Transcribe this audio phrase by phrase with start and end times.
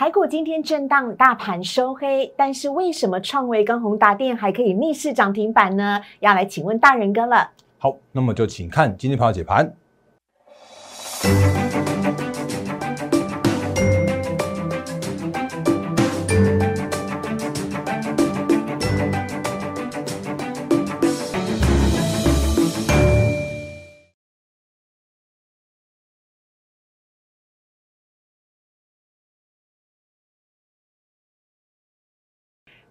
[0.00, 6.00] 台股今天震荡，大盘收黑，但是为什么创维跟宏达电还可以逆势涨停板呢？
[6.20, 7.50] 要来请问大人哥了。
[7.76, 9.70] 好，那么就请看今天盘解盘。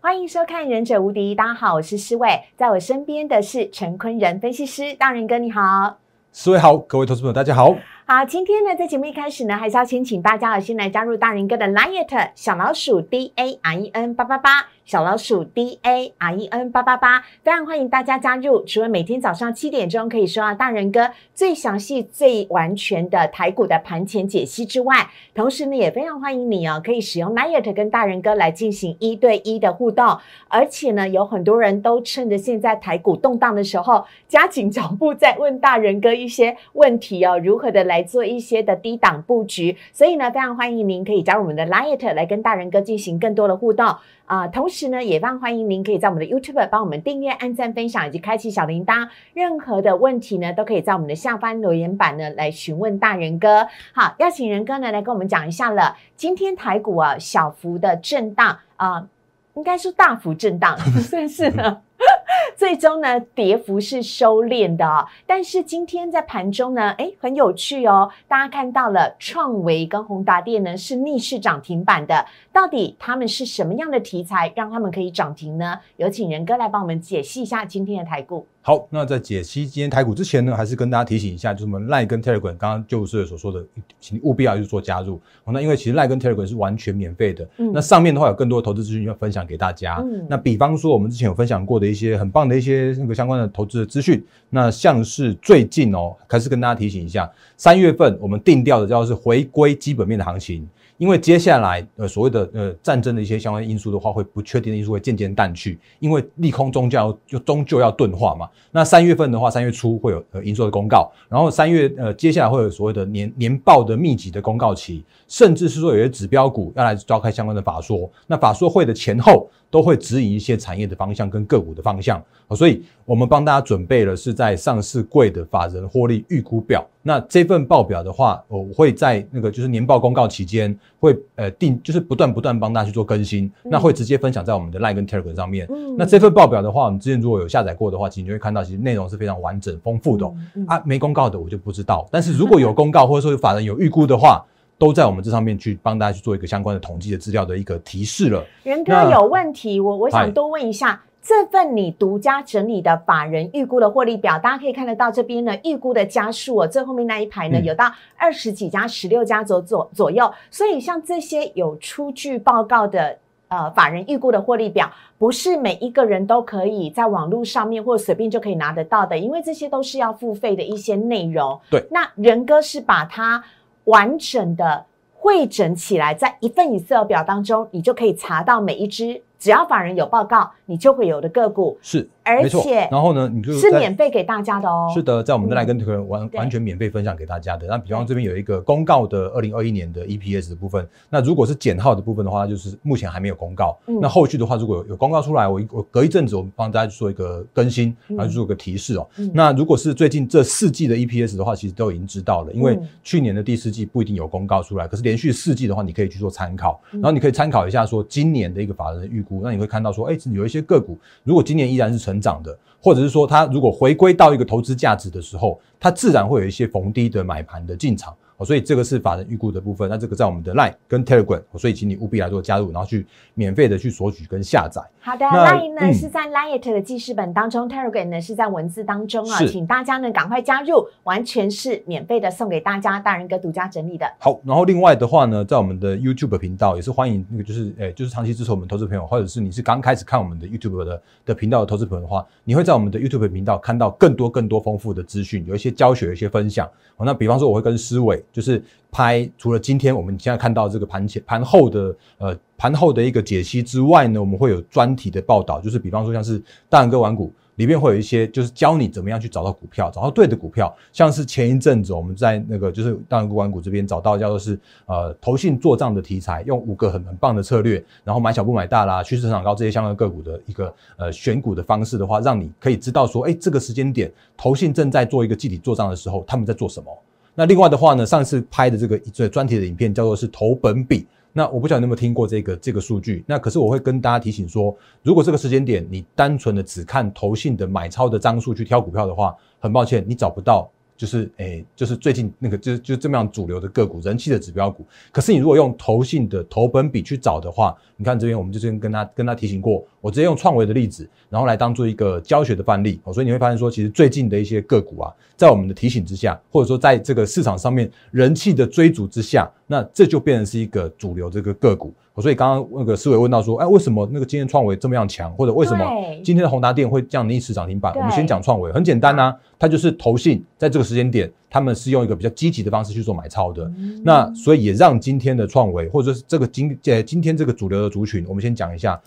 [0.09, 5.99] 欢迎收看《忍者无敌》，大家好，我是施伟，在我身边的是陈坤仁分析师，大仁哥你好，
[6.33, 7.75] 施伟好，各位投资朋友大家好。
[8.07, 14.65] 好，今天呢，在节目一开始呢，还是要先请大家先来加入大仁哥的 Line 小老鼠 D A R E N 八八八。
[14.89, 18.65] 小老鼠 D A R E N 八八八，非常欢迎大家加入。
[18.65, 30.17] 除了每天早上七点钟可以收到大人哥最详细、最完全的台股的盘前解析之外，同时呢，也非常欢迎你哦，可以使用 Line 跟大人哥来进行一对一的互动。
[30.47, 39.77] 而且呢，有很多人都趁着现在台股动荡的时候，加紧脚步在问大人哥一些问题哦，如何的来做一些的低档布局。
[39.93, 43.85] 所以呢，非常欢迎您可以加入我们的 Line 来跟大人哥进行更多的互动。
[44.29, 49.09] 啊，同时呢，也非常欢迎您可以在我们的 YouTube 帮我们订阅、按赞、分享以及开启小铃铛。
[49.33, 53.67] 任何的问题呢，都可以在我们的下方留言板呢来询问大人哥。
[53.91, 55.97] 好，邀请人哥呢来跟我们讲一下了。
[56.15, 59.07] 今天台股啊小幅的震荡啊，
[59.55, 61.81] 应该是大幅震荡， 算是 呢。
[62.55, 75.79] 最终呢，跌幅是收敛的，但是今天在盘中呢，哎，很有趣哦，大家看到了创维跟宏达电呢是逆势涨停板的，到底他们是什么样的题材让他们可以涨停呢？
[75.97, 78.45] 有请仁哥来帮我们解析一下今天的台股。
[78.61, 83.65] 好，那在解析今天台股之前呢，还是跟大家提醒一下，就是我们赖跟 Telegram 刚刚就是所说的，
[83.99, 85.19] 请务必要去做加入。
[85.45, 90.03] 那因为其实赖跟 Telegram 是完全免费的，那上面的话有更多的投资资讯要分享给大家。
[90.27, 100.67] 那比方说我们之前有分享过的一些很棒的一些那个相关的投资的资讯，那像是最近哦，开始跟大家提醒一下，三月份我们定调的叫是回归基本面的行情。
[100.99, 108.47] 因为接下来，呃，所谓的呃战争的一些相关因素的话，会不确定的因素会渐渐淡去，因为利空终究就终究要钝化嘛。
[108.69, 119.49] 那三月份的话，三月初会有呃营收的公告，然后三月呃接下来会有所谓的年年报的密集的公告期，甚至是说有些指标股要来召开相关的法说，那法说会的前后。
[119.71, 122.19] 都会指引一些产业的方向跟个股的方向
[122.55, 126.83] 所以我们帮大家准备了是在上市柜的法人获利预估表。
[127.03, 133.51] 那这份报表的话，我会在那个就是年报公告期间会呃定，就是不断不断帮大家去做更新。
[133.63, 135.67] 那会直接分享在我们的 Line 跟 Telegram 上面。
[135.97, 140.25] 那这份报表的话，我们之前如果有下载过的话，其实你会看到其实内容是非常完整丰富的
[140.67, 140.81] 啊。
[140.85, 144.45] 没公告的我就不知道，但是如果有公告或者说有法人有预估的话。
[144.79, 148.41] 都在我们这上面去帮大家去做一个相关的统计的资料的一个提示了。
[148.63, 160.33] 元哥有问题，我我想多问一下，这份你独家整理的法人预估的获利表，大家可以看得到这边呢预估的家数哦，最后面那一排呢有到二十几家、十六家左左左右。
[160.49, 163.15] 所以像这些有出具报告的
[163.47, 171.61] 呃法人预估的获利表，不是每一个人都可以在网络上面或随便就可以拿得到的，因为这些都是要付费的一些内容。
[171.69, 173.43] 对，那仁哥是把它。
[173.85, 174.85] 完整的
[175.15, 179.19] 汇整起来，在一份 Excel 表当中，你就可以查到每一只。
[179.39, 181.77] 只要法人有报告，你就会有的个股。
[181.81, 182.07] 是，
[182.37, 184.87] 而且然后呢，你就是免费给大家的哦。
[184.93, 187.67] 是的，在我们的来跟客完完全免费分享给大家的。
[187.67, 193.77] 那比方这边有一个公告的二零二一年的 EPS 的部分，那如果是减号的部分的话，就是目前还没有公告。
[194.01, 199.07] 那后续的话，如果有有公告出来，我我隔一阵子我们帮大家做一个更新，然后做个提示哦。
[199.33, 209.41] 那如果是最近这四季的 EPS 的话，其实都已经知道了，因为去年的第四季不一定有公告出来，可是连续四季的话，你可以去做参考，然后你可以参考一下说今年的一个法人的预估。
[209.43, 218.15] 那你会看到说，哎，有一些个股，如果今年依然是成涨的，或者是说它如果回归到一个投资价值的时候，它自然会有一些逢低的买盘的进场。
[218.45, 224.81] 所以这个是法人预估的部分，那这个在我们的 Line 跟 Telegram，所以请你务必来做加入，然后去免费的去索取跟下载。
[225.01, 234.05] 好的，Line 呢是在 Line 的记事本当中，Telegram 呢是在文字当中啊，请大家呢赶快加入，完全是免费的，送给大家大人哥独家整理的。
[234.19, 246.69] 好，然后另外的话呢，在我们的 YouTube 频道也是欢迎那个就是诶就是长期支持我们投资朋友，或者是你是刚开始看我们的 YouTube 的的频道的投资朋友的话，你会在我们的 YouTube 频道看到更多更多丰富的资讯，有一些教学，有一些分享。
[246.97, 249.29] 哦，那比方说我会跟思伟就是拍。
[249.37, 257.33] 除了今天我们现在看到这个盘前盘后的呃盘后的一个解析之外呢，我们会有专题的报道，就是比方说像是大人哥玩股。
[257.55, 260.73] 里面会有一些就是教你怎么样去找到股票，找到对的股票。
[260.93, 276.97] 像是前一阵子我们在那个就是大仁哥玩股这边找到叫做是呃投信做账的题材，用五个很很棒的策略，然后买小不买大啦，趋势成长高这些相关个股的一个呃选股的方式的话，让你可以知道说，哎，这个时间点投信正在做一个具体做账的时候，他们在做什么。
[277.39, 281.07] 那另外的话呢，上次拍的这个这专题的影片叫做是投本比。
[281.31, 283.23] 那我不晓得你有没有听过这个这个数据？
[283.25, 290.69] 那可是我会跟大家提醒说，如果这个时间点你单纯的只看投信的买超的张数去挑股票的话，很抱歉，你找不到。
[290.99, 294.85] 就是诶，就是最近那个，就就这么样主流的个股，人气的指标股。
[295.13, 303.13] 可是你如果用投信的投本比去找的话，你看这边我们就先跟他跟他提醒过，我直接用创维的例子，然后来当做一个教学的范例哦。
[303.13, 311.93] 所以你会发现说，其实最近的一些个股啊，在我们的提醒之下，或者说在这个市场上面人气的追逐之下，那这就变成是一个主流这个个股。
[312.17, 315.85] 所以刚刚那个思维问到说，哎，为什么那个今天创维这么样强，或者为什么
[316.21, 317.93] 今天的宏达电会降逆势涨停板？
[317.95, 323.71] 我们先讲创维，很简单呐，它就是投信在这个时间点，他们是用一个比较积极的方式去做买超的。
[324.03, 328.99] 那所以也让今天的创维，或者是这个今呃今天这个主流的族群，我们先讲一下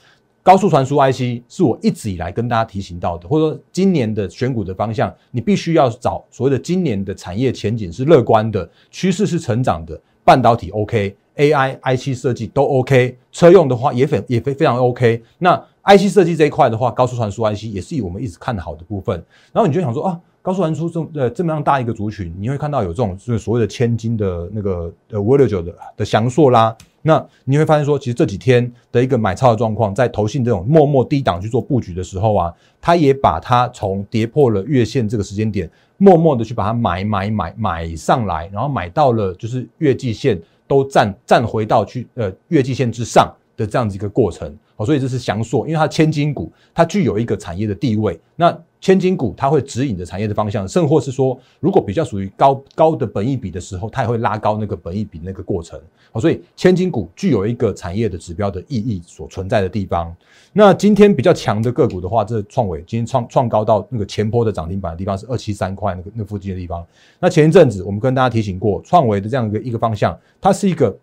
[0.43, 11.17] 高速传输 IC，是我一直以来跟大家提醒到的，或者说今年的选股的方向，你必须要找所谓的今年的产业前景是乐观的，趋势是成长的，半导体 OK。
[11.35, 15.23] AI、IC 设计都 OK，车用的话也非也非非常 OK。
[15.39, 19.17] 那 IC 设计这一块的话，高速传输 IC 也是以我们一直看好的部分。
[19.51, 26.77] 然后你就想说啊，高速传输这么呃这么样大一个族群，你会看到有这种就是所谓的千金的那个呃五六九的的翔硕啦。
[27.03, 40.41] 那你会发现说，其实这几天的一个买超的状况，在投信这种默默低档去做布局的时候啊，它也把它从跌破了月线这个时间点，默默的去把它买买买买上来，然后买到了就是月季线。
[40.69, 48.19] 都站站回到去呃月季线之上的这样子一个过程，好，所以这是翔硕，因为它千金股，它具有一个产业的地位。
[48.37, 55.81] 那千金股它会指引着产业的方向，甚或是说，如果比较属于高高的本益比的时候，它也会拉高那个本益比那个过程。
[56.11, 60.13] 好，所以千金股具有一个产业的指标的意义所存在的地方。
[60.53, 66.85] 那今天比较强的个股的话，这创伟今天创创高到那个前坡的涨停板的地方是二七三块那个那附近的地方。
[67.21, 70.95] 那前一阵子我们跟大家提醒过，创伟的这样一个一个方向，它是一个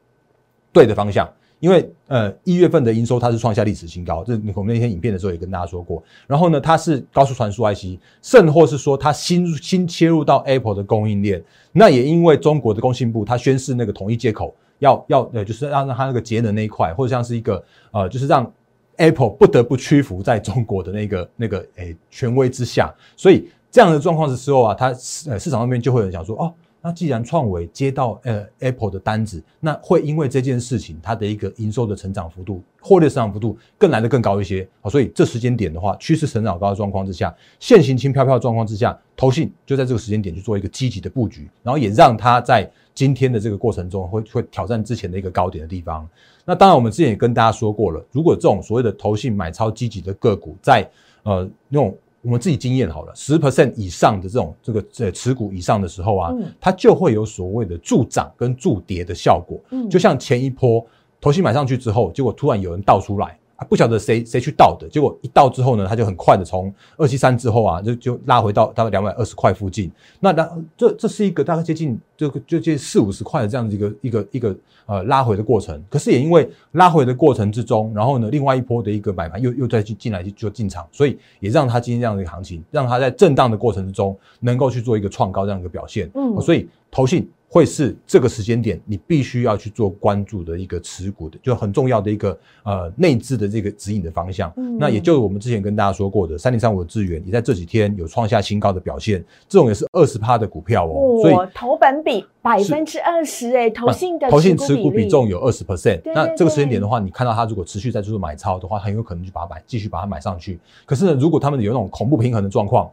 [0.74, 1.32] 对的方向。
[1.60, 6.02] 因为呃一月份的营收它是创下历史新高，这我们那天影片的时候也跟大家说过。
[6.26, 11.44] 然后呢，它是高速传输 IC，甚或是说它新新切入到 Apple 的供应链。
[11.72, 18.50] 那也因为中国的工信部它宣示那个统一接口，要要呃就是让它那个节能那一块，或者像是一个呃就是让
[18.98, 22.94] Apple 不得不屈服在中国的那个那个诶权威之下。
[23.18, 24.88] 所以这样的状况的时候啊，它
[25.28, 26.54] 呃市场上面就会有人讲说哦。
[26.82, 46.08] 那既然创维接到呃 Apple 的单子，那会因为这件事情，它的一个营收的成长幅度、获利的成长幅度更来的更高一些好，所以这时间点的话，趋势成长高的状况之下，现行轻飘飘的状况之下，投信就在这个时间点去做一个积极的布局，然后也让它在今天的这个过程中会会挑战之前的一个高点的地方。
[46.46, 50.90] 那当然，我们之前也跟大家说过了，如果这种所谓的投信买超积极的个股，在
[51.24, 51.96] 呃那种。
[52.22, 59.58] 我们自己经验好了，十 percent 以上的这种这个呃持股以上的时候啊，它就会有所谓的助涨跟助跌的效果。
[59.70, 60.86] 嗯，就像前一波
[61.22, 63.39] 投信买上去之后，结果突然有人倒出来。
[63.66, 69.92] 不晓得谁谁去倒的，结果一倒之后呢，它就很快的从二七三之后啊，就就拉回到大概两百二十块附近。
[70.20, 75.84] 那那这这是一个大概接近就就接近四五十块的这样子一个一个一个呃拉回的过程。
[75.90, 86.10] 可是也因为拉回的过程之中，然后呢，另外一波的一个买盘又又再进进来就进场，所以也让它今天这样的一个行情，让它在震荡的过程之中能够去做一个创高这样一个表现。
[86.16, 87.30] 嗯，所以投信。
[87.52, 94.54] 会是这个时间点，你必须要去做关注的一个持股的，就很重要的一个呃内置的这个指引的方向。
[94.78, 99.26] 那也就是我们之前跟大家说过的，三零三五的资源，也在这几天有创下新高的表现。
[99.48, 106.02] 这种也是二十趴的股票哦，所以投本比百分之二十哎，投信的投信持股比重有二十 percent。
[106.14, 110.60] 那这个时间点的话，你看到它如果持续在做买超的话，很有可能就把它买继续把它买上去。
[110.86, 112.88] 可是呢，如果他们有那种恐怖平衡的状况。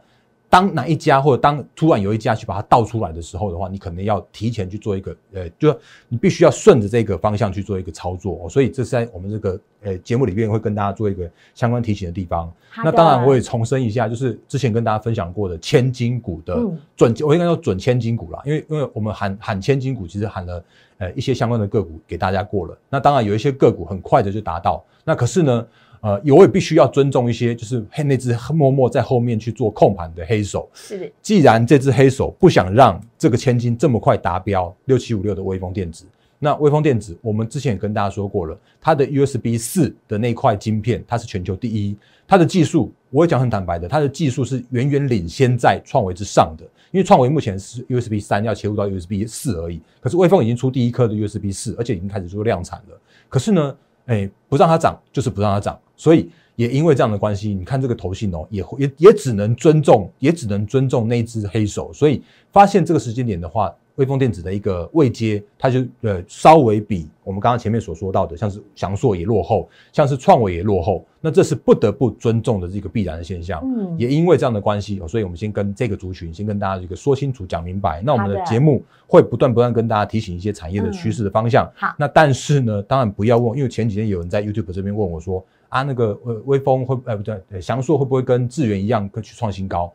[0.49, 5.77] 当哪一家或者当突然有一家去把它倒出来的时候的话，你可能要提前去做一个呃，就
[6.07, 8.47] 你必须要顺着这个方向去做一个操作。
[8.49, 12.51] 所以这是在我们这个呃节目里面会跟大家做一个相关提醒的地方。
[12.77, 16.55] 那当然我也重申一下，就是之前跟大家分享过的千金股的
[16.95, 20.63] 准，我应该说准千金股啦，因为因为我们喊喊千金股，其实喊了
[20.99, 22.77] 呃一些相关的个股给大家过了。
[22.89, 25.67] 那当然有一些个股很快的就达到，那可是呢？
[26.01, 30.69] 呃，我也必须要尊重一些，就是黑那只默默在后面去做控盘的黑手。
[30.73, 36.05] 是的，既然这只黑手不想让这个千金这么快达标，六七五六的微风电子，
[36.39, 46.63] 那微风电子，我们之前也跟大家说过了，它的 USB 四的那块晶片，它是全球第一，它的技术，我也讲很坦白的，它的技术是远远领先在创维之上的。
[46.91, 52.97] 因为创维目前是 USB 三要切入到 USB 四而已，可是微风已经出第一颗的 USB 四，而且已经开始做量产了。
[53.27, 53.75] 可是呢，
[54.07, 61.93] 哎，不让它涨就是不让它涨，所以也因为这样的关系，你看这个头信哦，也也也只能尊重，也只能尊重那只黑手。
[61.93, 62.21] 所以
[62.51, 63.73] 发现这个时间点的话。
[63.97, 73.61] 微风电子的一个位阶，它就呃稍微比我们刚刚前面所说到的，像是翔硕也落后，像是创维也落后，那这是不得不尊重的这个必然的现象。
[73.63, 78.01] 嗯，也因为这样的关系，所以我们先跟这个族群先跟大家这个说清楚、讲明白。
[78.03, 81.69] 那我们的节目会不断不断跟大家提醒一些产业的趋势的方向。
[81.75, 89.91] 好，那但是呢，当然不要问，因为前几天有人在 YouTube 这边问我说啊，那个呃微风会呃不对，翔硕会不会跟智源一样去创新高？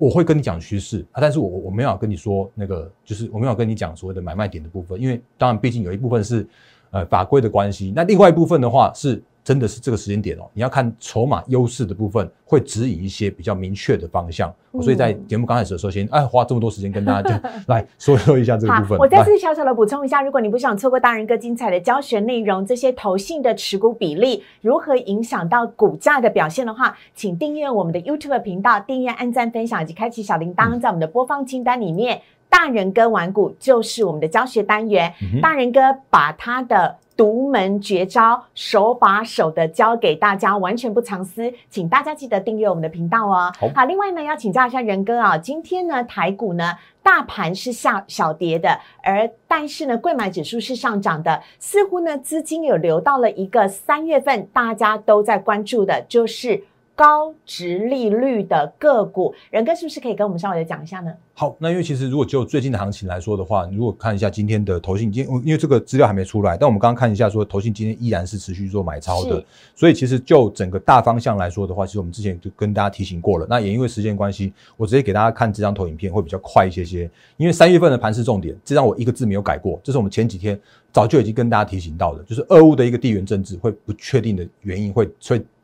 [0.00, 6.44] 我会跟你讲趋势啊，但是我我没有跟你说那个，就是我没有跟你讲所谓的买卖点的部分，因为当然毕竟有一部分是
[6.90, 9.22] 呃法规的关系，那另外一部分的话是。
[9.42, 14.52] 真的是这个时间点哦，你要看筹码优势的部分，会指引一些比较明确的方向。
[14.80, 18.98] 所以在节目刚开始的时候，先哎花这么多时间跟大家 来说说一下这个部分。
[18.98, 35.12] 我再次小小的补充一下，如果你不想错过大人哥精彩的教学内容，这些投信的持股比例如何影响到股价的表现的话，请订阅我们的 YouTube 频道，订阅、按赞、分享以及开启小铃铛，在我们的播放清单里面，大人哥玩股就是我们的教学单元。
[35.42, 35.80] 大人哥
[36.10, 36.98] 把他的。
[37.20, 43.52] 独门绝招，手把手的教给大家，完全不藏私，请大家记得订阅我们的频道哦。
[43.74, 56.64] 好，另外呢，要请教一下仁哥啊，今天呢台股呢大盘是下小跌的，而但是呢贵买指数是上涨的，似乎呢资金有流到了一个三月份大家都在关注的，就是
[57.00, 59.34] 高值利率的个股。
[59.50, 61.10] 仁哥是不是可以跟我们稍微的讲一下呢？
[61.32, 69.42] 好，那因为其实如果就最近的行情来说的话，如果看一下今天的投信，今因为这个资料还没出来，但我们刚刚看一下说投信今天依然是持续做买超的，
[69.74, 73.46] 所以其实就整个大方向来说的话，其实我们之前就跟大家提醒过了。
[73.48, 77.10] 那也因为时间关系，我直接给大家看这张投影片会比较快一些些。
[77.38, 80.60] 因为三月份的盘是重点，这张我一个字没有改过，这是我们前几天
[80.92, 85.08] 早就已经跟大家提醒到的，就是俄乌的一个地缘政治会不确定的原因会，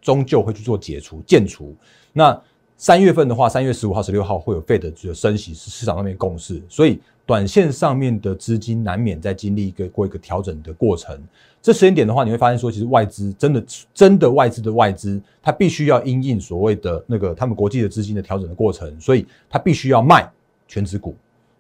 [0.07, 1.75] 终究会去做解除、建除。
[2.13, 2.41] 那
[2.77, 11.21] 三月份的话，三月十五号、十六号会有费的这个升息，是市场上面共识，所以短线上面的资金难免在经历一个过一个调整的过程。
[11.61, 20.31] 这时间点的话，你会发现说，其实外资真的真的外资的外资，它必须要因应所谓的那个他们国际的资金的调整的过程，所以它必须要卖
[20.69, 21.17] 全职股。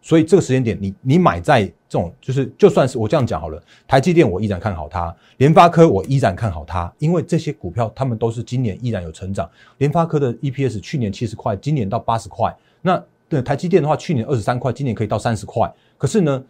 [0.07, 9.51] 所以这个时间点，你你买在这种，就是就算是我这样讲好了，台积电我依然看好它，联发科我依然看好它，因为这些股票他们都是今年依然有成长。
[9.79, 12.57] 联发科的 EPS 去年七十块，今年到八十块。
[12.83, 15.69] 那对台积电的话，去年二十三块，今年可以到三十块。
[15.99, 16.41] 可是呢，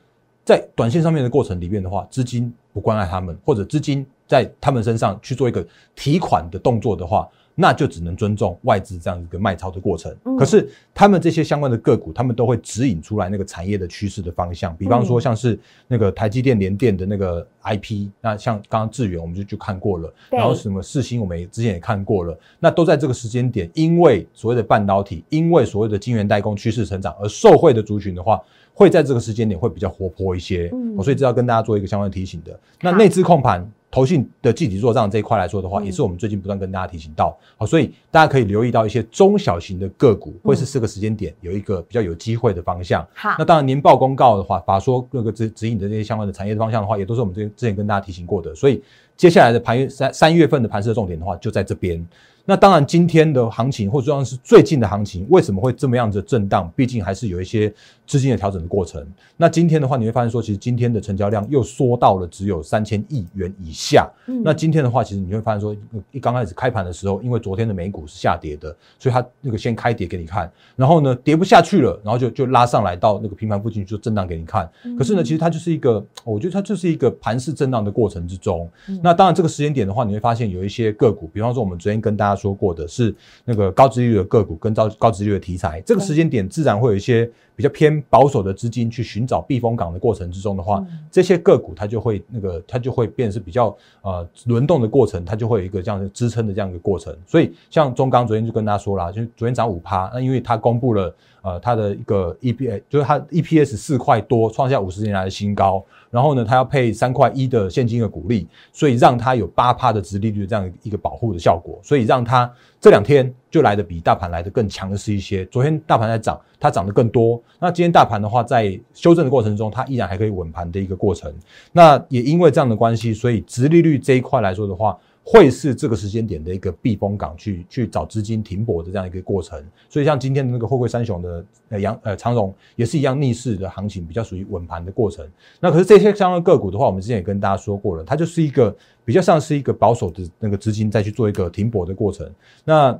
[0.44, 7.26] 在短线上面的过程里面的话，资金不关爱他们，或者资金在他们身上去做一个提款的动作的话。
[7.58, 10.14] 那就只能尊重外资这样一个卖超的过程。
[10.38, 14.76] 可是他们这些相关的个股，他们都会指引出来那个产业的趋势的方向。
[14.76, 15.58] 比方说，像是
[15.88, 20.12] 那个台积电、联电的那个 IP，那像刚刚智远，我们就就看过了。
[20.30, 22.38] 然后什么四星，我们也之前也看过了。
[22.60, 28.38] 那都在这个时间点，因为所谓的半导体，因为所谓的晶圆代工趋势成长而受惠的族群的话，
[28.74, 30.68] 会在这个时间点会比较活泼一些。
[30.74, 32.60] 嗯，所以这要跟大家做一个相关提醒的。
[32.82, 33.66] 那内资控盘。
[33.96, 43.02] 投信的具体做账这一块来说的话，也是我们最近不断跟大家提醒到，好，所以大家可以留意到一些中小型的个股，会是这个时间点有一个比较有机会的方向。
[43.14, 48.54] 好，那当然年报公告的话，法说各个指指引的这些相关的产业的方向的话，也都是我们之之前跟大家提醒过的。
[48.54, 48.82] 所以
[49.16, 52.06] 接下来的盘月三三月份的盘势重点的话，就在这边。
[52.48, 56.72] 那当然，今天的行情或者说是最近的行情，为什么会这么样子震荡？
[56.76, 57.74] 毕竟还是有一些
[58.06, 59.04] 资金的调整的过程。
[59.36, 64.08] 那今天的话，你会发现说，其实今天的成交量又缩到了只有三千亿元以下。
[64.44, 65.74] 那今天的话，其实你会发现说，
[66.12, 74.70] 一刚开始开盘的时候，因为昨天的美股是下跌的，所以它那个先开跌给你看，然后呢跌不下去了，然后就就拉上来到那个平盘附近就震荡给你看。
[74.96, 78.70] 可是呢，其实它就是一个，我觉得它就是一个盘势震荡的过程之中。
[79.06, 82.36] 那当然，这个时间点的话，你会发现有一些个股，比方说我们昨天跟大家。
[82.36, 83.14] 说过的是
[83.46, 97.16] 那个高值率的个股跟高高值率的题材，这个时间点自然会有一些比较偏保守的资金去寻找避风港的过程之中的话，这些个股它就会那个它就会变是比较呃轮动的过程，它就会有一个这样的支撑的这样一个过程。
[97.26, 105.82] 所以像中钢昨天就跟大家说啦，就昨天涨五趴，那因为它公布了呃它的一个 E P，就是它 E P S 四块多，创下五十年来的新高。
[106.10, 112.50] 然后呢，它要配三块一的现金的股利，所以让它有八趴的值利率这样一个保护的效果，所以让它。
[112.86, 115.44] 这两天就来的比大盘来的更强的是一些。
[115.46, 117.42] 昨天大盘在涨，它涨得更多。
[117.58, 121.34] 那今天大盘的话，在修正的过程中，它依然还可以稳盘的一个过程。
[121.72, 124.96] 那也因为这样的关系，所以殖利率这一块来说的话。
[125.28, 129.60] 会是这个时间点的一个避风港，去去找资金停泊的这样一个过程。
[129.88, 135.28] 所以像今天的那个汇贵三雄的呃杨呃长荣也是一样逆势的行情，比较属于稳盘的过程。
[135.58, 138.72] 那可是这些相关个股的话，我们之前也跟大家说过了，它就是一个
[139.04, 142.30] 比较像是一个保守的那个资金再去做一个停泊的过程。
[142.64, 142.96] 那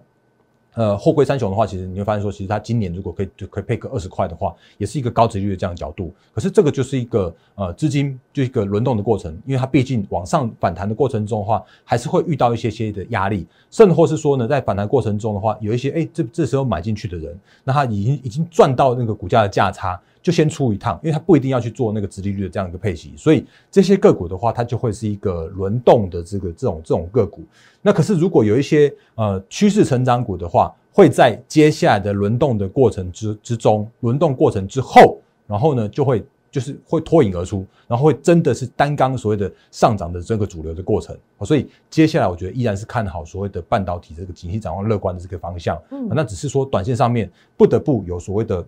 [0.76, 6.12] 呃，后柜三雄的话，其实你会发现说，其实它今年如果可以就可以配个二十块的话，也是一个高值率的这样角度。
[6.35, 19.99] 可是这个就是一个呃资金就一个轮动的过程，因为它毕竟往上反弹的过程中的话，还是会遇到一些些的压力，甚或是说呢，在反弹过程中的话，有一些哎这这时候买进去的人，那他已经已经赚到那个股价的价差。
[20.26, 27.45] 就先出一趟，因为它不一定要去做那个直利率的这样一个配息，所以这些个股的话，它就会是一个轮动的这个这种这种个股。
[27.80, 35.16] 那可是如果有一些呃趋势成长股的话，会在接下来的轮动的过程之之中，轮动过程之后，
[35.47, 41.16] 然后呢就会就是会脱颖而出，然后会真的是单刚所谓的上涨的这个主流的过程。
[41.45, 45.80] 所以接下来我觉得依然是看好所谓的半导体这个景气展望乐观的这个方向。
[45.92, 48.66] 嗯，那只是说短线上面不得不有所谓的。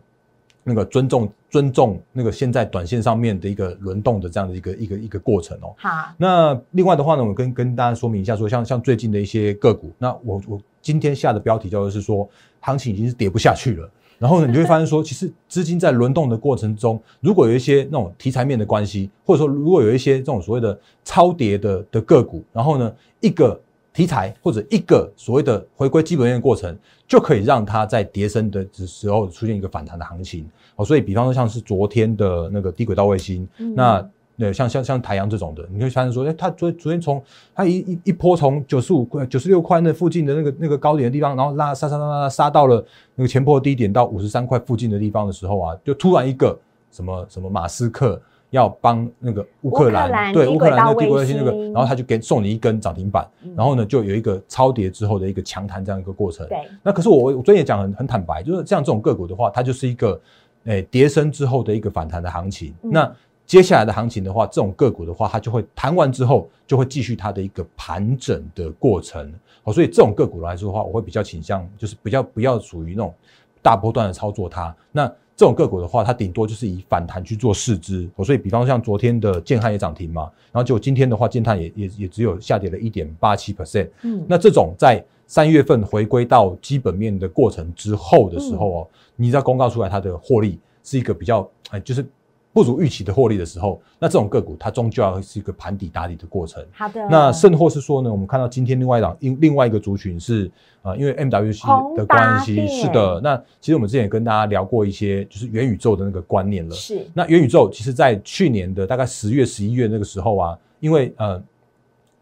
[0.68, 5.74] 那个尊重尊重那个现在短线上面的一个轮动的这样的一个一个一个过程哦。
[5.78, 12.28] 好，那另外的话呢，我跟跟大家说明一下，说像像最近的一些个股，那我我今天下的标题叫做是说，
[12.60, 13.90] 行情已经是跌不下去了。
[14.18, 23.58] 然后呢，你就会发现说，其实资金在轮动的过程中，如果有一些那种题材面的关系，或者说如果有一些这种所谓的超跌的的个股，然后呢，一个。
[23.98, 26.78] 题材或者一个所谓的回归基本面的过程，
[27.08, 30.84] 就可以让它在跌升的时候出现一个反弹的行情哦。
[30.84, 37.20] 所以，比方说像是昨天的那个低轨道卫星，那呃像像像台阳这种的，你会发现说，哎，它昨昨天从
[37.52, 42.86] 它一一一波从九十五块、九十六块那附近的那个那个高点的地方，然后拉杀杀杀杀杀到了
[43.16, 46.56] 那个前波低点到五十三块附近的地方的时候啊，就突然一个
[46.92, 48.22] 什么什么马斯克。
[48.50, 56.48] 要帮那个乌克兰对乌克兰的帝国卫星那个，然后他就给送你一根涨停板，然后呢就有一个超跌之后的一个强弹这样一个过程。
[56.48, 60.18] 对，那可是我我昨天也讲很很坦白，就是像这种个股的话，它就是一个
[60.64, 62.74] 诶跌升之后的一个反弹的行情。
[62.80, 63.10] 那
[63.44, 69.32] 接下来的行情的话，这种个股的话，它就会弹完之后就会继续它的一个盘整的过程。
[69.62, 73.14] 好，所以这种个股来说的话，我会比较倾向就是比较不要属于那种
[73.62, 74.74] 大波段的操作它。
[74.92, 83.88] 那这种个股的话，它顶多就是以反弹去做市值，所以比方像昨天的建汉也涨停嘛，然后就今天的话，建汉也也也只有下跌了一点八七 percent。
[84.02, 92.04] 嗯，那这种在三月份回归到基本面的过程之后的时候哦，你在公告出来它的获利是一个比较哎，就是。
[92.52, 96.64] 不如预期的获利的时候，那这种个股它终究要是一个盘底打底的过程。
[96.72, 97.06] 好的。
[97.08, 100.50] 那甚或是说呢，我们看到今天另外一档，另另外一个族群是
[100.82, 103.20] 啊，因为 MWC 的关系，是的。
[103.22, 106.74] 那其实我们之前也跟大家聊过一些，就是元宇宙的那个观念了。
[106.74, 107.06] 是。
[107.14, 111.42] 那元宇宙其实在去年的大概十月、十一月那个时候啊，因为呃。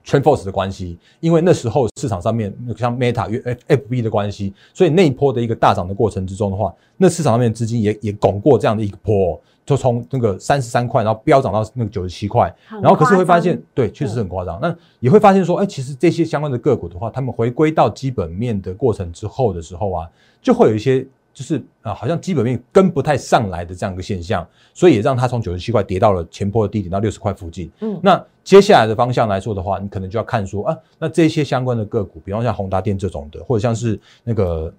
[0.06, 14.58] TrendForce 的关系，因为那时候市场上面像 Meta 与 FB 的关系，所以那一波的一个大涨的过程之中的话，那市场上面资金也也拱过这样的一个波，就从那个三十三块，然后飙涨到那个九十七块，然后可是会发现，对，确实很夸张。
[14.62, 20.08] 那也会发现说，哎，其实这些相关的个股的话，他们回归到基本面的过程之后的时候啊，
[20.40, 21.06] 就会有一些。
[21.36, 27.70] 就是啊，好像基本面跟不太上来的这样一个现象，所以也让它从九十七块跌到了前坡的低点到六十块附近。
[27.80, 34.72] 嗯，那接下来的方向来说的话，你可能就要看说啊，那这些相关的个股，比方像宏达电这种的，或者像是那个。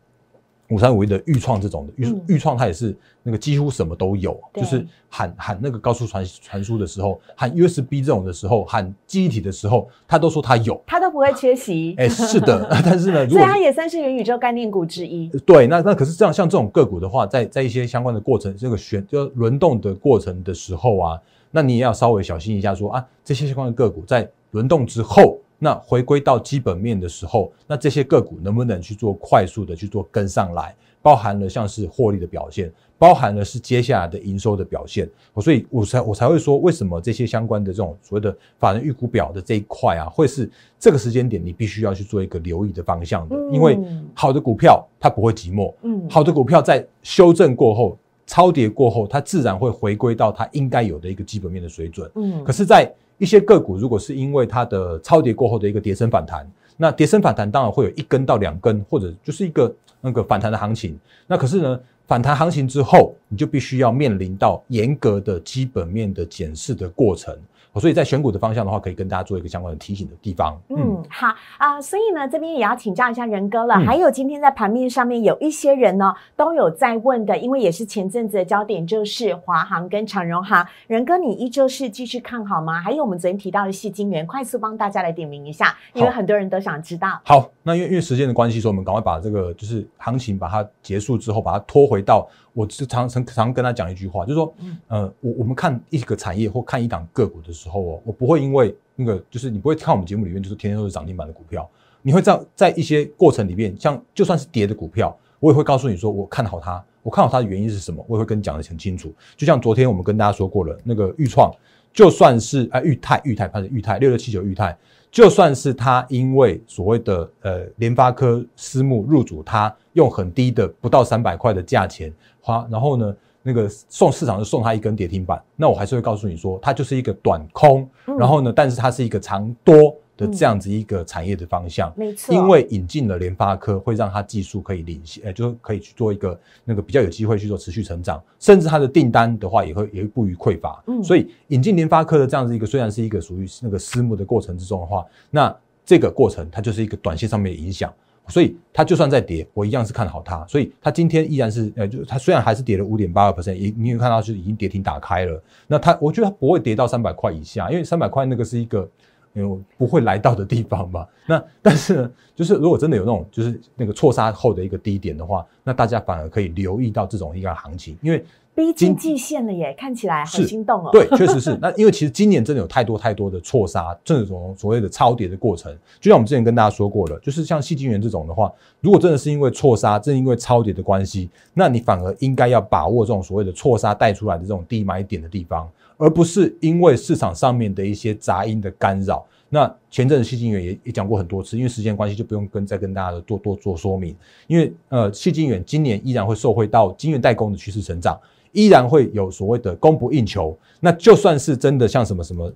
[0.69, 11.95] 五三五一的预创这种的预预创，它也是那个几乎什么都有，就是喊喊那个高速传传输的时候，喊 USB 这种的时候，喊记忆体的时候，它都说它有，它都不会缺席。
[11.97, 15.29] 哎，是的， 但是呢，所以它也算是元宇宙概念股之一。
[15.45, 25.37] 对，那那可是这样，像这种个股的话，在在一些相关的过程，这个选就轮动的过程的时候啊，那你也要稍微小心一下，说啊，这些相关的个股在轮动之后。
[25.59, 30.75] 那回归到基本面的时候，那这些个股能不能去做快速的去做跟上来？
[30.99, 35.09] 包含了像是获利的表现，包含了是接下来的营收的表现。
[35.33, 43.37] 我所以我才我才会说，为什么这些相关的这种所谓的法人预估表的这一块啊，会是这个时间点你必须要去做一个留意的方向的。
[43.53, 43.79] 因为
[44.13, 52.11] 好的股票它不会寂寞，嗯，好的股票在修正过后、超跌过后，它自然会回归到它应该有的一个基本面的水准。
[52.15, 60.97] 嗯，可是，在一些个股，如果是因为它的超跌过后的一个跌升反弹，那跌升反弹当然会有一根到两根，或者就是一个那个反弹的行情。
[61.25, 67.35] 那可是呢，反弹行情之后，你就必须要面临到严格的基本面的检视的过程。
[67.79, 70.59] 所以在选股的方向的话，可以跟大家做一个相关的提醒的地方。
[70.69, 73.75] 嗯，好啊，所以呢，这边也要请教一下仁哥了。
[73.75, 80.67] 嗯还有今天在盘面上面有一些人呢，都有在问的，因为也是前阵子的焦点，就是华航跟长荣航。
[80.87, 82.81] 仁哥，你依旧是继续看好吗？
[82.81, 87.19] 还有我们昨天提到的细晶元，快速帮大家来点名一下，因为很多人都想知道。
[87.23, 101.69] 好，那因为因为时间的关系，所以我们赶快把这个就是行情把它结束之后，把它拖回到我是常常常跟他讲一句话，就是说，嗯呃，我我们看一个产业或看一档个股的时候哦，我不会因为那个就是你不会看我们节目里面就是天天都是涨停板的股票，
[102.01, 109.13] 你会在在一些过程里面，像就算是跌的股票，我也会告诉你说我看好它，我看好它的原因是什么，我也会跟你讲的很清楚。
[109.35, 111.53] 就像昨天我们跟大家说过了，那个豫创，
[111.93, 114.75] 就算是哎豫泰豫泰，它是豫泰六六七九豫泰。
[115.09, 122.13] 就算是它因为所谓的呃联发科私募入主它，用很低的不到三百块的价钱
[122.47, 131.93] 花，然后呢那个送市场就送它一根跌停板，那我还是会告诉你说，它就是一个短空，嗯然后呢，但是它是一个长多的这样子一个产业的方向。
[131.95, 140.81] 没错，因为引进了联发科，会让它技术可以领先，呃，就是可以去做一个那个比较有机会去做持续成长，甚至它的订单的话也会也会不予匮乏。
[140.87, 145.55] 嗯所以引进联发科的这样子一个，虽然是一个属于那个私募的过程之中的话，那
[145.85, 147.93] 这个过程它就是一个短线上面的影响。
[148.27, 150.45] 所以它就算再跌，我一样是看好它。
[150.47, 155.41] 所以它今天依然是，呃，就它虽然还是跌了五点八个 percent，也你有看到是已经跌停打开了。
[155.67, 158.89] 那它，我觉得它不会跌到三百块以下，因为三百块那个是一个，
[159.33, 161.07] 呃，不会来到的地方吧。
[161.25, 168.23] 那但是呢，就是如果真的有那种就是那个错杀后的一个低点的话，那大家反而可以留意到这种一个行情，因为
[168.57, 170.89] 逼近今季线了耶，看起来很心动哦。
[170.91, 171.55] 对，确实是。
[171.61, 189.23] 那因为其实今年真的有太多太多的错杀，这种所谓的超跌的过程，就像我们之前跟大家说过了，就是像细晶元这种的话，如果真的是因为错杀，正因为超跌的关系，那你反而应该要把握这种所谓的错杀带出来的这种低买点的地方，而不是因为市场上面的一些杂音的干扰。
[189.49, 194.15] 那前阵子细金元也也讲过很多次，因为时间关系就不用跟再跟大家多多做说明。
[194.47, 198.19] 因为呃，细金元今年依然会受惠到金元代工的趋势成长，
[198.51, 200.57] 依然会有所谓的供不应求。
[200.79, 202.51] 那就算是真的像什么什么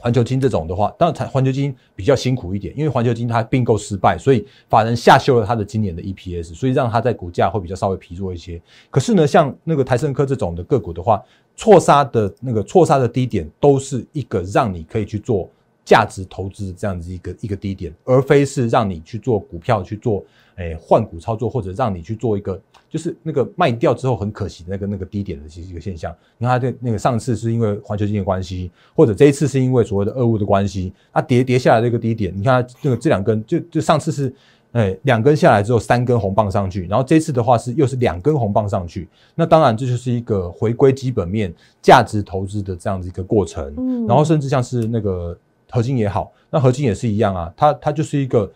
[0.00, 8.60] 环球金这种的话，当然台环球金比较辛苦一点，因为环球金它并购失败，所以法人下修了它的今年的 EPS，所以让它在股价会比较稍微疲弱一些。
[8.90, 11.22] 可是呢，像那个台盛科这种的个股的话，
[11.54, 15.48] 错杀的那个错杀的低点都是一个让你可以去做
[15.84, 20.24] 价值投资的这样子一个一个低点，而非是让你去做股票去做
[20.56, 26.14] 诶换股操作，或者让你去做一个就是那个卖掉之后很可惜的那个那个低点的一个现象。
[26.38, 34.32] 你看它的那个上次是因为环球经济关系，或者这一次是因为所谓的俄乌的关系，它跌跌下来这个低点，你看它那个这两根就就上次是。
[34.72, 43.70] 哎，两根下来之后，三根红棒上去，然后这次的话是又是两根红棒上去，那当然这就是一个回归基本面、价值投资的这样子一个过程。
[43.76, 45.38] 嗯然后甚至像是那个
[45.72, 48.48] 合金也好，那合金也是一样啊，它它就是一个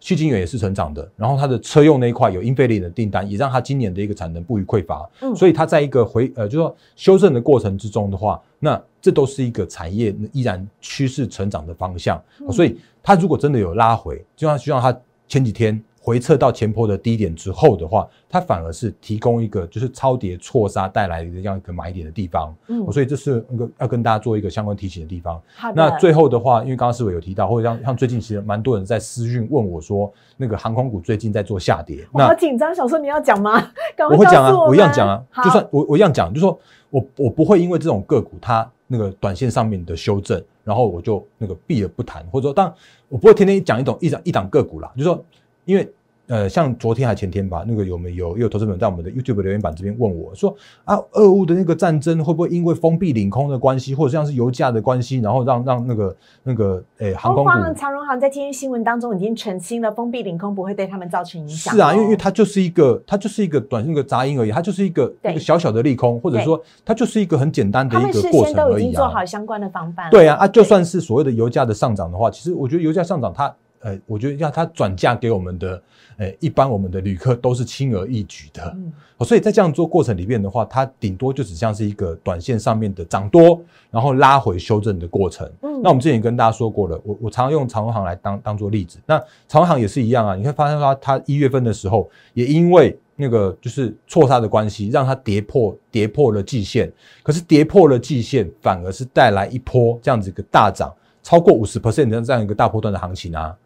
[0.00, 14.94] 细晶圆也是成长的，然后它的车用那一块有英飞凌的订单，也让它今年的一个产能不予匮乏，嗯所以它在一个回呃，就说修正的过程之中的话，那这都是一个产业依然趋势成长的方向，嗯所以它如果真的有拉回，就像就像它
[15.28, 15.80] 前几天。
[16.06, 25.42] 回撤到前坡的低点之后的话，它反而是提供一个就是超跌错杀带来的这样一个买点的地方，嗯所以这是那个要跟大家做一个相关提醒的地方。
[25.74, 33.68] 那最后的话，因为刚刚思伟有提到，或者像像最近其实蛮多人在私讯问我说，那个航空股最近在做下跌，我好那紧张，想说你要讲吗？
[34.08, 36.56] 我会讲啊，我我一样们讲啊，就算我我一样讲，就是说
[36.90, 42.74] 我我不会因为这种个股它那个短线上面的修正，然后我就那个避而不谈，或者说，当然
[43.08, 45.24] 我不会天天讲一种一档一档个股啦，就是说，
[45.64, 45.92] 因为。
[46.28, 61.76] 呃，像昨天还前天吧，那个有没有也有投资者在我们的 YouTube 留言板这边问我说啊，俄乌的那个战争会不会因为封闭领空的关系，或者像是油价的关系，然后让让那个那个诶、航空股长荣航在今天新闻当中已经澄清了，封闭领空不会对他们造成影响哦。
[61.76, 68.92] 是啊，因为因为它就是一个它就是一个短那个杂音而已，它就是一个一个小小的利空，或者说它就是一个很简单的他们事一个过先都已经程而已经。
[68.92, 70.10] 做好相关的防范了。
[70.10, 75.82] 对啊，啊，就算是所谓的油价的上涨的话，其实我觉得油价上涨它，呃，我觉得要它转嫁给我们的，
[76.16, 78.62] 呃，一般我们的旅客都是轻而易举的。
[78.76, 83.58] 嗯哦所以在这样做过程里面的话，它顶多就只像是一个短线上面的涨多，
[83.90, 85.50] 然后拉回修正的过程。
[85.62, 88.98] 嗯那我们之前也跟大家说过了，我我常常用长荣行来当当做例子。
[89.06, 96.92] 那长荣行也是一样啊，你会发现它它一月份的时候，也因为那个就是错杀的关系，让它跌破跌破了季线。
[97.22, 103.56] 可是跌破了季线，反而是带来一波这样子一个大涨，超过五十 percent 的这样一个大波段的行情啊。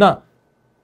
[0.00, 0.18] 那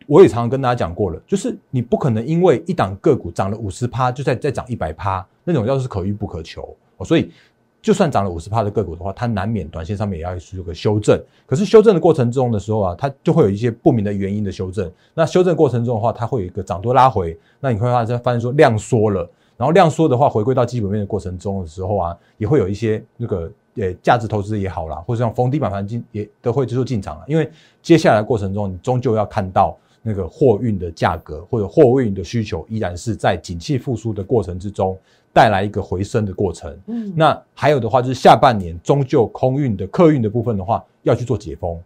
[0.07, 7.05] 我也常常跟大家讲过了，就是你不可能因为一档个股涨了五十趴，就再再涨一百趴，那种要是可遇不可求、哦。
[7.05, 7.33] 所以
[7.81, 11.19] 就算涨了五十趴的个股的话，它难免短线上面也要有个修正。
[11.47, 14.93] 可是修正的过程中的时候啊，它就会有一些不明的原因的修正。
[15.15, 19.27] 那修正过程中的话，它会有一个涨多拉回，那你会发现发现说量缩了，
[19.57, 27.51] 然后量缩的话，回归到基本面的过程中的时候啊，也会有一些那个呃价值投资也好啦，或者像逢低买盘进也都会就说进场了，因为
[27.83, 29.77] 接下来过程中你终究要看到。
[30.09, 34.97] 那个货运的价格或者货运的需求依然是在景气复苏的过程之中
[35.33, 36.73] 带来一个回升的过程。
[36.87, 41.77] 嗯，那还有的话就是下半年终究空运的客运的部分的话要去做解封，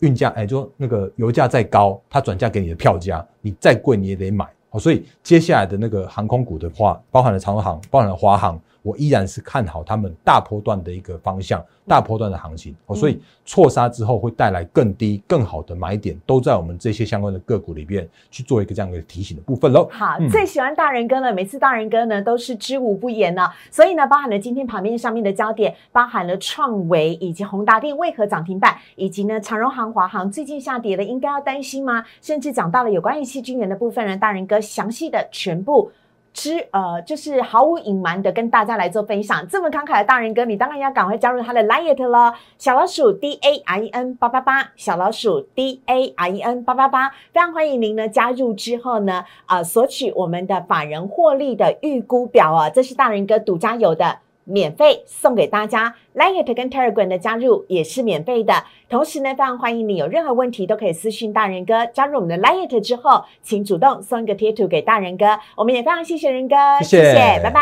[0.00, 4.46] 运价哎就那个油价再高，它转嫁给你的票价，你再贵你也得买。
[4.68, 8.60] 好，所以接下来的那个航空股的话，包含了长荣航，包含了华航。
[8.82, 19.88] 我依然是看好他们大波段的一个方向，大波段的行情哦，所以错杀之后会带来更低、更好的买点，都在我们这些相关的个股里边去做一个这样的提醒的部分喽。
[19.90, 32.04] 好，最喜欢大人哥了，每次大人哥呢都是知无不言呢，所以呢，包含了今天盘面上面的焦点，包含了创维以及宏达电为何涨停板，以及呢长荣航、华航最近下跌了，应该要担心吗？
[32.22, 35.90] 甚至讲到了有关于细菌源的部分呢，大人哥详细的全部。
[36.38, 39.44] 之呃，就是毫无隐瞒的跟大家来做分享。
[39.48, 42.32] 这么慷慨的大人哥，你当然要赶快加入他的 liet 了。
[42.58, 54.20] 小老鼠 D A I N 八八八，小老鼠 D A I N 八八八，非常欢迎您呢加入之后呢，呃，索取我们的法人获利的预估表啊，这是大人哥独家有的。
[54.48, 58.64] 免费送给大家，Lite 跟 Telegram 的加入也是免费的。
[58.88, 61.84] 同时呢，非常欢迎你有任何问题都可以私信大人哥。
[61.86, 65.38] 加入我们的 Lite 之后，请主动送一个贴图给大人哥。
[65.54, 67.60] 我们也非常谢谢人哥，谢谢，拜拜。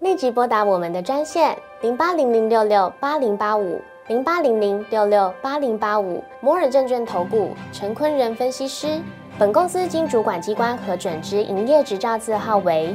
[0.00, 3.78] 立即拨打我们的专线零八零零六六八零八五
[4.08, 8.98] 零八零零六六八零八五摩尔证券投顾陈坤仁分析师。
[9.38, 12.94] 本公司经主管机关核准之营业执照字号为。